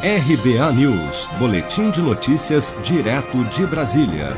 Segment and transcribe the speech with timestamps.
[0.00, 4.36] RBA News, Boletim de Notícias, direto de Brasília.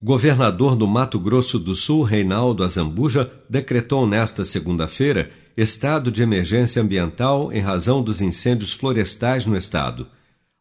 [0.00, 7.52] Governador do Mato Grosso do Sul, Reinaldo Azambuja, decretou nesta segunda-feira estado de emergência ambiental
[7.52, 10.06] em razão dos incêndios florestais no estado.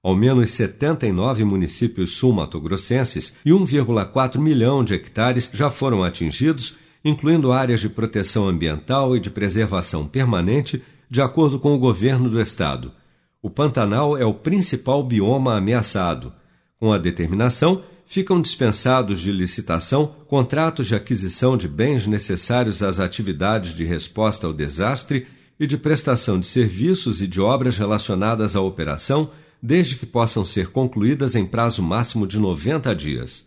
[0.03, 7.79] Ao menos 79 municípios sul-matogrossenses e 1,4 milhão de hectares já foram atingidos, incluindo áreas
[7.79, 12.91] de proteção ambiental e de preservação permanente, de acordo com o governo do estado.
[13.45, 16.33] O Pantanal é o principal bioma ameaçado.
[16.79, 23.75] Com a determinação, ficam dispensados de licitação contratos de aquisição de bens necessários às atividades
[23.75, 25.27] de resposta ao desastre
[25.59, 29.29] e de prestação de serviços e de obras relacionadas à operação,
[29.61, 33.45] desde que possam ser concluídas em prazo máximo de 90 dias.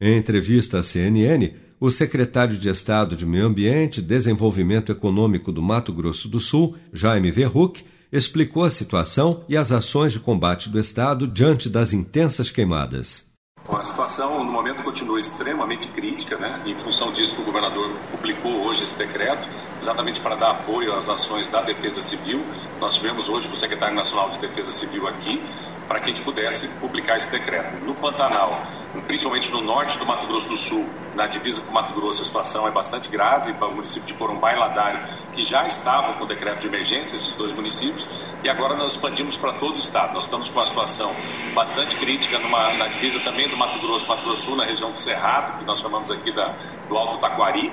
[0.00, 5.62] Em entrevista à CNN, o secretário de Estado de Meio Ambiente e Desenvolvimento Econômico do
[5.62, 7.84] Mato Grosso do Sul, Jaime Verruc,
[8.16, 13.24] explicou a situação e as ações de combate do Estado diante das intensas queimadas.
[13.68, 16.62] A situação no momento continua extremamente crítica, né?
[16.64, 19.48] Em função disso, o governador publicou hoje esse decreto,
[19.80, 22.40] exatamente para dar apoio às ações da Defesa Civil.
[22.80, 25.42] Nós tivemos hoje com o secretário nacional de Defesa Civil aqui,
[25.88, 27.84] para que a gente pudesse publicar esse decreto.
[27.84, 28.62] No Pantanal,
[29.02, 32.24] principalmente no norte do Mato Grosso do Sul, na divisa com o Mato Grosso, a
[32.24, 35.00] situação é bastante grave para o município de Corumbá e Ladário,
[35.32, 38.08] que já estavam com decreto de emergência, esses dois municípios,
[38.42, 40.14] e agora nós expandimos para todo o estado.
[40.14, 41.14] Nós estamos com uma situação
[41.54, 44.98] bastante crítica numa, na divisa também do Mato Grosso, Mato Grosso Sul, na região do
[44.98, 46.54] Cerrado, que nós chamamos aqui da,
[46.88, 47.72] do Alto Taquari,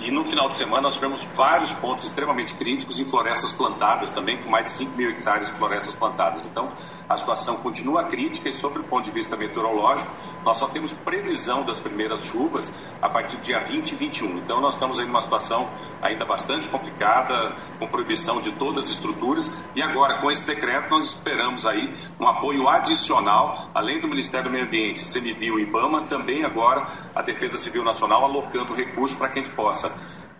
[0.00, 4.42] e no final de semana nós tivemos vários pontos extremamente críticos em florestas plantadas também,
[4.42, 6.44] com mais de 5 mil hectares de florestas plantadas.
[6.44, 6.72] Então,
[7.08, 10.10] a situação continua crítica e, sobre o ponto de vista meteorológico,
[10.44, 14.38] nós só temos previsão das primeiras chuvas a partir do dia 20 e 21.
[14.38, 15.68] Então, nós estamos aí numa situação
[16.02, 19.50] ainda bastante complicada, com proibição de todas as estruturas.
[19.74, 24.52] E agora, com esse decreto, nós esperamos aí um apoio adicional, além do Ministério do
[24.52, 29.38] Meio Ambiente, CMBio e IBAMA, também agora a Defesa Civil Nacional alocando recursos para que
[29.38, 29.83] a gente possa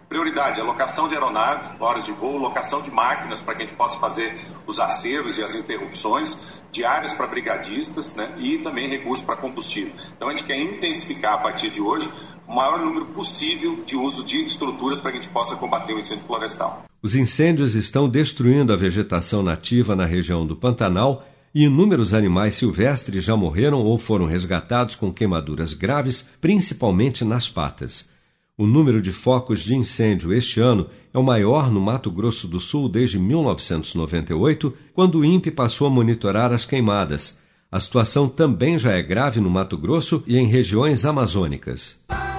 [0.09, 3.99] Prioridade, alocação de aeronave, horas de voo, locação de máquinas para que a gente possa
[3.99, 9.93] fazer os acervos e as interrupções, diárias para brigadistas né, e também recursos para combustível.
[10.17, 12.09] Então a gente quer intensificar a partir de hoje
[12.47, 15.99] o maior número possível de uso de estruturas para que a gente possa combater o
[15.99, 16.85] incêndio florestal.
[17.03, 23.25] Os incêndios estão destruindo a vegetação nativa na região do Pantanal e inúmeros animais silvestres
[23.25, 28.14] já morreram ou foram resgatados com queimaduras graves, principalmente nas patas.
[28.57, 32.61] O número de focos de incêndio este ano é o maior no Mato Grosso do
[32.61, 37.37] Sul desde 1998, quando o INPE passou a monitorar as queimadas.
[37.69, 41.99] A situação também já é grave no Mato Grosso e em regiões amazônicas.